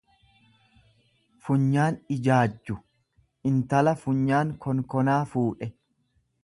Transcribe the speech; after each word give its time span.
funyaan 1.49 1.99
ijaajju; 2.15 2.79
Intala 3.51 3.95
funyaan 4.05 4.57
konkonaa 4.67 5.21
fuudhe. 5.35 5.71